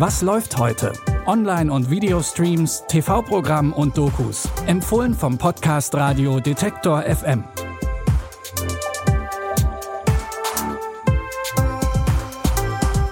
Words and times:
Was 0.00 0.22
läuft 0.22 0.56
heute? 0.56 0.94
Online- 1.26 1.70
und 1.70 1.90
Videostreams, 1.90 2.84
TV-Programm 2.88 3.74
und 3.74 3.98
Dokus. 3.98 4.48
Empfohlen 4.64 5.12
vom 5.12 5.36
Podcast 5.36 5.94
Radio 5.94 6.40
Detektor 6.40 7.02
FM. 7.02 7.44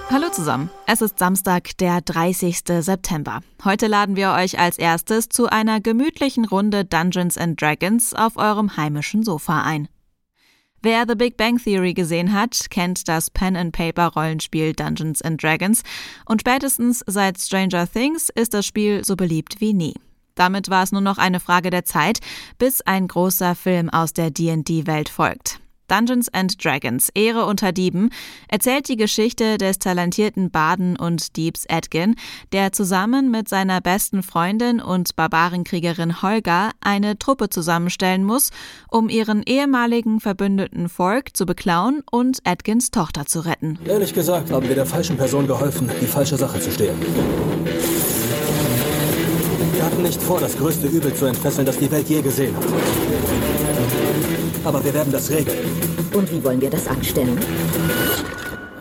Hallo 0.09 0.29
zusammen. 0.31 0.71
Es 0.87 1.01
ist 1.03 1.19
Samstag, 1.19 1.77
der 1.77 2.01
30. 2.01 2.63
September. 2.79 3.41
Heute 3.63 3.85
laden 3.85 4.15
wir 4.15 4.31
euch 4.31 4.57
als 4.57 4.79
erstes 4.79 5.29
zu 5.29 5.45
einer 5.45 5.81
gemütlichen 5.81 6.45
Runde 6.45 6.85
Dungeons 6.85 7.37
and 7.37 7.61
Dragons 7.61 8.15
auf 8.15 8.35
eurem 8.35 8.77
heimischen 8.77 9.21
Sofa 9.21 9.61
ein. 9.61 9.89
Wer 10.81 11.05
The 11.05 11.15
Big 11.15 11.35
Bang 11.35 11.57
Theory 11.57 11.93
gesehen 11.93 12.31
hat, 12.31 12.69
kennt 12.69 13.09
das 13.09 13.29
Pen-and-Paper-Rollenspiel 13.29 14.71
Dungeons 14.71 15.21
and 15.21 15.41
Dragons 15.43 15.83
und 16.25 16.39
spätestens 16.39 17.03
seit 17.05 17.37
Stranger 17.37 17.85
Things 17.85 18.29
ist 18.29 18.53
das 18.53 18.65
Spiel 18.65 19.03
so 19.03 19.17
beliebt 19.17 19.59
wie 19.59 19.73
nie. 19.73 19.95
Damit 20.35 20.69
war 20.69 20.83
es 20.83 20.93
nur 20.93 21.01
noch 21.01 21.17
eine 21.17 21.41
Frage 21.41 21.69
der 21.69 21.83
Zeit, 21.83 22.19
bis 22.59 22.79
ein 22.79 23.09
großer 23.09 23.55
Film 23.55 23.89
aus 23.89 24.13
der 24.13 24.31
D&D-Welt 24.31 25.09
folgt. 25.09 25.58
Dungeons 25.89 26.29
and 26.33 26.63
Dragons 26.63 27.09
Ehre 27.15 27.45
unter 27.45 27.71
Dieben 27.71 28.09
erzählt 28.47 28.87
die 28.87 28.95
Geschichte 28.95 29.57
des 29.57 29.79
talentierten 29.79 30.51
Baden 30.51 30.95
und 30.95 31.35
Diebs 31.35 31.65
Edgin, 31.65 32.15
der 32.51 32.71
zusammen 32.71 33.31
mit 33.31 33.49
seiner 33.49 33.81
besten 33.81 34.23
Freundin 34.23 34.79
und 34.79 35.15
Barbarenkriegerin 35.15 36.21
Holga 36.21 36.71
eine 36.81 37.19
Truppe 37.19 37.49
zusammenstellen 37.49 38.23
muss, 38.23 38.51
um 38.89 39.09
ihren 39.09 39.43
ehemaligen 39.43 40.19
Verbündeten 40.19 40.89
Fork 40.89 41.35
zu 41.35 41.45
beklauen 41.45 42.03
und 42.11 42.39
Edgins 42.43 42.91
Tochter 42.91 43.25
zu 43.25 43.41
retten. 43.41 43.79
Ehrlich 43.85 44.13
gesagt 44.13 44.51
haben 44.51 44.67
wir 44.67 44.75
der 44.75 44.85
falschen 44.85 45.17
Person 45.17 45.47
geholfen, 45.47 45.89
die 46.01 46.07
falsche 46.07 46.37
Sache 46.37 46.59
zu 46.59 46.71
stehlen. 46.71 46.97
Wir 49.73 49.85
hatten 49.85 50.01
nicht 50.01 50.21
vor, 50.21 50.39
das 50.39 50.57
größte 50.57 50.87
Übel 50.87 51.13
zu 51.13 51.25
entfesseln, 51.25 51.65
das 51.65 51.77
die 51.77 51.89
Welt 51.89 52.07
je 52.09 52.21
gesehen 52.21 52.55
hat. 52.55 52.65
Aber 54.65 54.83
wir 54.83 54.93
werden 54.93 55.11
das 55.11 55.29
regeln. 55.29 55.88
Und 56.13 56.31
wie 56.31 56.43
wollen 56.43 56.61
wir 56.61 56.69
das 56.69 56.87
anstellen? 56.87 57.37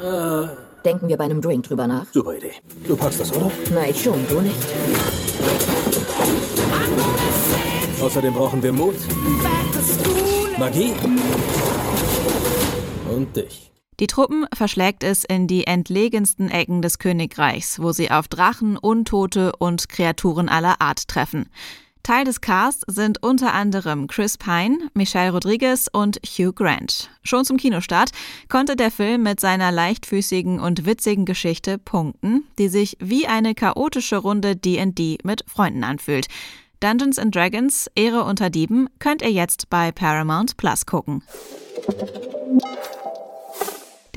Äh, 0.03 0.47
Denken 0.85 1.09
wir 1.09 1.17
bei 1.17 1.25
einem 1.25 1.41
Drink 1.41 1.65
drüber 1.65 1.87
nach? 1.87 2.07
super 2.13 2.37
Idee. 2.37 2.53
Du 2.87 2.97
packst 2.97 3.21
das, 3.21 3.33
oder? 3.33 3.51
Na, 3.73 3.89
ich 3.89 4.03
schon, 4.03 4.27
du 4.29 4.41
nicht. 4.41 4.55
Außerdem 8.01 8.33
brauchen 8.33 8.63
wir 8.63 8.73
Mut, 8.73 8.95
Magie 10.59 10.93
und 13.11 13.35
dich. 13.37 13.71
Die 14.01 14.07
Truppen 14.07 14.47
verschlägt 14.55 15.03
es 15.03 15.25
in 15.25 15.49
die 15.49 15.67
entlegensten 15.67 16.49
Ecken 16.49 16.81
des 16.83 17.01
Königreichs, 17.01 17.83
wo 17.83 17.91
sie 17.91 18.13
auf 18.13 18.29
Drachen, 18.29 18.77
Untote 18.77 19.53
und 19.59 19.89
Kreaturen 19.89 20.49
aller 20.49 20.81
Art 20.81 21.09
treffen. 21.09 21.51
Teil 22.03 22.25
des 22.25 22.41
Casts 22.41 22.85
sind 22.87 23.23
unter 23.23 23.53
anderem 23.53 24.07
Chris 24.07 24.39
Pine, 24.39 24.79
Michelle 24.95 25.33
Rodriguez 25.33 25.89
und 25.93 26.19
Hugh 26.25 26.53
Grant. 26.53 27.11
Schon 27.23 27.45
zum 27.45 27.57
Kinostart 27.57 28.11
konnte 28.49 28.77
der 28.77 28.91
Film 28.91 29.23
mit 29.23 29.41
seiner 29.41 29.71
leichtfüßigen 29.71 30.61
und 30.61 30.87
witzigen 30.87 31.25
Geschichte 31.25 31.79
punkten, 31.79 32.45
die 32.59 32.69
sich 32.69 32.97
wie 33.01 33.27
eine 33.27 33.55
chaotische 33.55 34.17
Runde 34.17 34.57
D&D 34.57 35.19
mit 35.23 35.45
Freunden 35.47 35.85
anfühlt. 35.85 36.29
Dungeons 36.81 37.19
and 37.19 37.35
Dragons 37.35 37.91
Ehre 37.95 38.23
unter 38.23 38.51
Dieben 38.51 38.89
könnt 39.01 39.23
ihr 39.23 39.33
jetzt 39.33 39.69
bei 39.69 39.91
Paramount 39.91 40.57
Plus 40.57 40.87
gucken. 40.87 41.23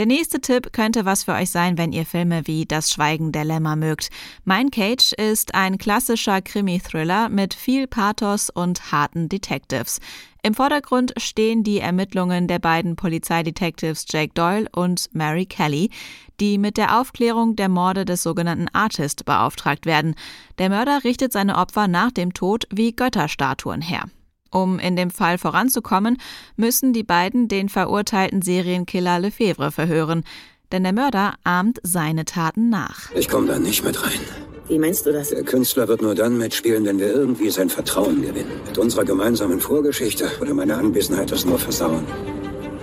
Der 0.02 0.08
nächste 0.08 0.42
Tipp 0.42 0.74
könnte 0.74 1.06
was 1.06 1.26
für 1.26 1.34
euch 1.34 1.52
sein, 1.52 1.78
wenn 1.78 1.92
ihr 1.92 2.08
Filme 2.08 2.48
wie 2.48 2.66
Das 2.66 2.90
Schweigen 2.90 3.32
der 3.32 3.46
Lämmer 3.46 3.76
mögt. 3.76 4.10
Mein 4.46 4.72
Cage 4.72 5.14
ist 5.14 5.54
ein 5.54 5.78
klassischer 5.78 6.42
Krimi-Thriller 6.42 7.30
mit 7.30 7.54
viel 7.54 7.86
Pathos 7.86 8.50
und 8.50 8.92
harten 8.92 9.30
Detectives. 9.30 10.00
Im 10.42 10.56
Vordergrund 10.56 11.14
stehen 11.18 11.64
die 11.64 11.78
Ermittlungen 11.78 12.48
der 12.48 12.58
beiden 12.58 12.96
Polizeidetectives 12.96 14.08
Jake 14.10 14.34
Doyle 14.34 14.66
und 14.72 15.08
Mary 15.14 15.46
Kelly, 15.46 15.92
die 16.40 16.58
mit 16.58 16.78
der 16.78 17.00
Aufklärung 17.00 17.56
der 17.56 17.70
Morde 17.70 18.04
des 18.04 18.24
sogenannten 18.24 18.70
Artist 18.74 19.26
beauftragt 19.26 19.86
werden. 19.86 20.16
Der 20.58 20.70
Mörder 20.70 21.04
richtet 21.04 21.32
seine 21.32 21.60
Opfer 21.60 21.88
nach 21.88 22.10
dem 22.10 22.34
Tod 22.34 22.66
wie 22.72 22.96
Götterstatuen 22.96 23.82
her. 23.84 24.06
Um 24.52 24.80
in 24.80 24.96
dem 24.96 25.10
Fall 25.10 25.38
voranzukommen, 25.38 26.18
müssen 26.58 26.94
die 26.94 27.04
beiden 27.04 27.48
den 27.48 27.70
verurteilten 27.70 28.42
Serienkiller 28.42 29.20
Lefebvre 29.20 29.72
verhören, 29.72 30.24
denn 30.72 30.84
der 30.84 30.94
Mörder 30.94 31.36
ahmt 31.44 31.80
seine 31.84 32.26
Taten 32.26 32.70
nach. 32.70 33.12
Ich 33.16 33.30
komme 33.30 33.48
da 33.48 33.60
nicht 33.60 33.84
mit 33.84 34.04
rein. 34.04 34.20
Wie 34.68 34.78
meinst 34.80 35.06
du 35.06 35.12
das? 35.12 35.30
Der 35.30 35.44
Künstler 35.44 35.88
wird 35.88 36.02
nur 36.02 36.16
dann 36.16 36.38
mitspielen, 36.38 36.86
wenn 36.86 37.00
wir 37.00 37.14
irgendwie 37.14 37.50
sein 37.50 37.70
Vertrauen 37.70 38.22
gewinnen. 38.22 38.62
Mit 38.66 38.78
unserer 38.78 39.04
gemeinsamen 39.04 39.60
Vorgeschichte 39.60 40.30
würde 40.40 40.54
meine 40.54 40.76
Anwesenheit 40.76 41.32
das 41.32 41.46
nur 41.46 41.60
versauen. 41.60 42.06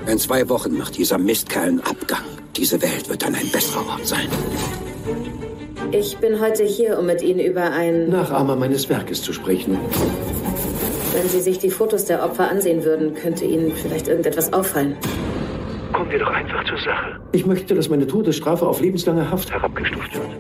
In 0.07 0.19
zwei 0.19 0.49
Wochen 0.49 0.77
macht 0.77 0.97
dieser 0.97 1.19
Mistkerl 1.19 1.69
einen 1.69 1.81
Abgang. 1.81 2.25
Diese 2.57 2.81
Welt 2.83 3.09
wird 3.09 3.23
dann 3.23 3.35
ein 3.35 3.49
besserer 3.53 3.87
Ort 3.87 4.07
sein. 4.07 4.29
Ich 5.93 6.19
bin 6.19 6.41
heute 6.41 6.65
hier, 6.65 6.99
um 6.99 7.07
mit 7.07 7.23
Ihnen 7.23 7.41
über 7.41 7.71
ein... 7.71 8.11
Nachahmer 8.11 8.57
meines 8.57 8.89
Werkes 8.91 9.23
zu 9.23 9.33
sprechen. 9.33 9.79
Wenn 11.13 11.29
Sie 11.29 11.41
sich 11.41 11.59
die 11.59 11.71
Fotos 11.71 12.05
der 12.05 12.23
Opfer 12.23 12.51
ansehen 12.51 12.85
würden, 12.85 13.15
könnte 13.15 13.45
Ihnen 13.45 13.73
vielleicht 13.73 14.09
irgendetwas 14.09 14.53
auffallen. 14.53 14.97
Kommen 15.93 16.11
wir 16.11 16.19
doch 16.19 16.31
einfach 16.31 16.65
zur 16.65 16.79
Sache. 16.79 17.21
Ich 17.33 17.47
möchte, 17.47 17.75
dass 17.75 17.89
meine 17.89 18.07
Todesstrafe 18.07 18.67
auf 18.67 18.81
lebenslange 18.81 19.31
Haft 19.31 19.51
herabgestuft 19.51 20.15
wird. 20.15 20.31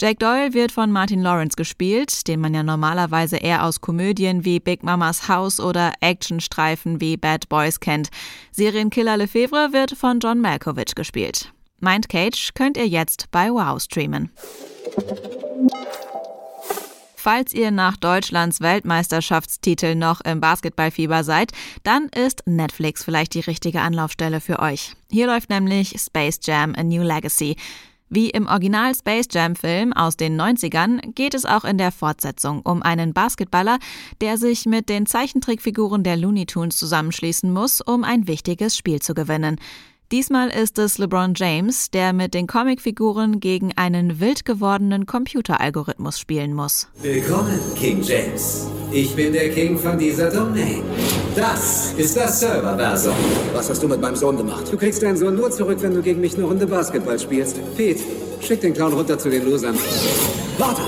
Jake 0.00 0.18
Doyle 0.18 0.54
wird 0.54 0.72
von 0.72 0.90
Martin 0.90 1.22
Lawrence 1.22 1.56
gespielt, 1.56 2.26
den 2.26 2.40
man 2.40 2.52
ja 2.52 2.62
normalerweise 2.62 3.36
eher 3.36 3.64
aus 3.64 3.80
Komödien 3.80 4.44
wie 4.44 4.58
Big 4.58 4.82
Mamas 4.82 5.28
House 5.28 5.60
oder 5.60 5.92
Actionstreifen 6.00 7.00
wie 7.00 7.16
Bad 7.16 7.48
Boys 7.48 7.78
kennt. 7.78 8.08
Serienkiller 8.50 9.16
Lefebvre 9.16 9.72
wird 9.72 9.92
von 9.92 10.18
John 10.18 10.40
Malkovich 10.40 10.94
gespielt. 10.96 11.52
Mind 11.80 12.08
Cage 12.08 12.50
könnt 12.54 12.76
ihr 12.76 12.88
jetzt 12.88 13.30
bei 13.30 13.50
Wow 13.50 13.80
streamen. 13.80 14.30
Falls 17.24 17.54
ihr 17.54 17.70
nach 17.70 17.96
Deutschlands 17.96 18.60
Weltmeisterschaftstitel 18.60 19.94
noch 19.94 20.20
im 20.20 20.42
Basketballfieber 20.42 21.24
seid, 21.24 21.52
dann 21.82 22.10
ist 22.10 22.42
Netflix 22.44 23.02
vielleicht 23.02 23.32
die 23.32 23.40
richtige 23.40 23.80
Anlaufstelle 23.80 24.42
für 24.42 24.58
euch. 24.58 24.92
Hier 25.10 25.26
läuft 25.26 25.48
nämlich 25.48 25.98
Space 25.98 26.38
Jam 26.42 26.74
A 26.76 26.82
New 26.82 27.00
Legacy. 27.00 27.56
Wie 28.10 28.28
im 28.28 28.46
Original 28.46 28.94
Space 28.94 29.28
Jam 29.32 29.56
Film 29.56 29.94
aus 29.94 30.18
den 30.18 30.38
90ern 30.38 31.14
geht 31.14 31.32
es 31.32 31.46
auch 31.46 31.64
in 31.64 31.78
der 31.78 31.92
Fortsetzung 31.92 32.60
um 32.60 32.82
einen 32.82 33.14
Basketballer, 33.14 33.78
der 34.20 34.36
sich 34.36 34.66
mit 34.66 34.90
den 34.90 35.06
Zeichentrickfiguren 35.06 36.02
der 36.02 36.18
Looney 36.18 36.44
Tunes 36.44 36.76
zusammenschließen 36.76 37.50
muss, 37.50 37.80
um 37.80 38.04
ein 38.04 38.28
wichtiges 38.28 38.76
Spiel 38.76 39.00
zu 39.00 39.14
gewinnen. 39.14 39.58
Diesmal 40.14 40.48
ist 40.48 40.78
es 40.78 40.98
LeBron 40.98 41.32
James, 41.34 41.90
der 41.90 42.12
mit 42.12 42.34
den 42.34 42.46
Comicfiguren 42.46 43.40
gegen 43.40 43.72
einen 43.74 44.20
wild 44.20 44.44
gewordenen 44.44 45.06
Computeralgorithmus 45.06 46.20
spielen 46.20 46.54
muss. 46.54 46.86
Willkommen, 47.02 47.58
King 47.74 48.00
James. 48.00 48.68
Ich 48.92 49.12
bin 49.16 49.32
der 49.32 49.50
King 49.50 49.76
von 49.76 49.98
dieser 49.98 50.30
Domain. 50.30 50.84
Das 51.34 51.94
ist 51.94 52.16
das 52.16 52.38
Serverversum. 52.38 53.16
Was 53.54 53.68
hast 53.68 53.82
du 53.82 53.88
mit 53.88 54.00
meinem 54.00 54.14
Sohn 54.14 54.36
gemacht? 54.36 54.72
Du 54.72 54.76
kriegst 54.76 55.02
deinen 55.02 55.16
Sohn 55.16 55.34
nur 55.34 55.50
zurück, 55.50 55.78
wenn 55.80 55.94
du 55.94 56.00
gegen 56.00 56.20
mich 56.20 56.36
eine 56.36 56.44
Runde 56.44 56.68
Basketball 56.68 57.18
spielst. 57.18 57.58
Pete, 57.76 58.04
schick 58.40 58.60
den 58.60 58.72
Clown 58.72 58.92
runter 58.92 59.18
zu 59.18 59.28
den 59.28 59.44
Losern. 59.44 59.76
Warte! 60.58 60.82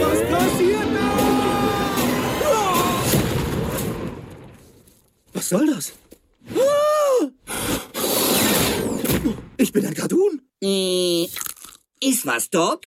Was 0.00 0.20
passiert 0.30 0.86
Was 5.34 5.48
soll 5.50 5.66
das? 5.66 5.92
Ich 9.58 9.72
bin 9.72 9.86
ein 9.86 9.94
Cartoon. 9.94 10.42
Äh, 10.62 11.24
ist 12.00 12.26
was 12.26 12.50
dort? 12.50 12.84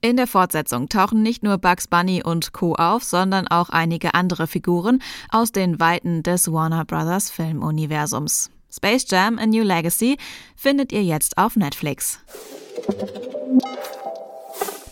In 0.00 0.16
der 0.16 0.26
Fortsetzung 0.26 0.88
tauchen 0.88 1.22
nicht 1.22 1.42
nur 1.42 1.58
Bugs 1.58 1.86
Bunny 1.86 2.22
und 2.24 2.52
Co. 2.52 2.74
auf, 2.74 3.04
sondern 3.04 3.46
auch 3.46 3.70
einige 3.70 4.14
andere 4.14 4.46
Figuren 4.46 5.00
aus 5.30 5.52
den 5.52 5.78
Weiten 5.78 6.22
des 6.22 6.50
Warner 6.50 6.84
Brothers 6.84 7.30
Filmuniversums. 7.30 8.50
Space 8.70 9.06
Jam 9.08 9.38
A 9.38 9.46
New 9.46 9.62
Legacy 9.62 10.16
findet 10.56 10.92
ihr 10.92 11.04
jetzt 11.04 11.38
auf 11.38 11.56
Netflix. 11.56 12.18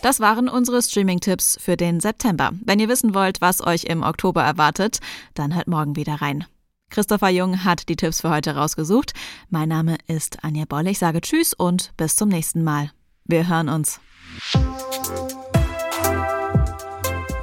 Das 0.01 0.19
waren 0.19 0.49
unsere 0.49 0.81
Streaming-Tipps 0.81 1.57
für 1.61 1.77
den 1.77 1.99
September. 1.99 2.51
Wenn 2.63 2.79
ihr 2.79 2.89
wissen 2.89 3.13
wollt, 3.13 3.41
was 3.41 3.65
euch 3.65 3.83
im 3.83 4.03
Oktober 4.03 4.43
erwartet, 4.43 4.99
dann 5.33 5.53
hört 5.55 5.67
morgen 5.67 5.95
wieder 5.95 6.15
rein. 6.15 6.45
Christopher 6.91 7.29
Jung 7.29 7.63
hat 7.63 7.89
die 7.89 7.95
Tipps 7.95 8.21
für 8.21 8.29
heute 8.29 8.55
rausgesucht. 8.55 9.13
Mein 9.49 9.69
Name 9.69 9.97
ist 10.07 10.43
Anja 10.43 10.65
Boll. 10.65 10.87
Ich 10.87 10.99
sage 10.99 11.21
Tschüss 11.21 11.53
und 11.53 11.93
bis 11.97 12.15
zum 12.15 12.29
nächsten 12.29 12.63
Mal. 12.63 12.91
Wir 13.25 13.47
hören 13.47 13.69
uns. 13.69 13.99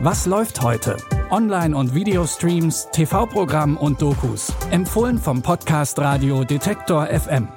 Was 0.01 0.27
läuft 0.27 0.63
heute? 0.63 0.97
Online- 1.31 1.77
und 1.77 1.95
Videostreams, 1.95 2.89
TV-Programm 2.93 3.77
und 3.77 4.01
Dokus. 4.01 4.53
Empfohlen 4.71 5.19
vom 5.19 5.43
Podcast 5.43 5.99
Radio 5.99 6.45
Detektor 6.45 7.07
FM. 7.07 7.49